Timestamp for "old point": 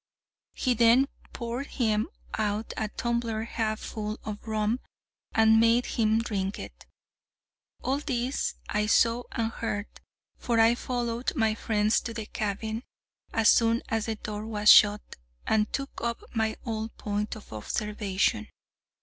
16.65-17.35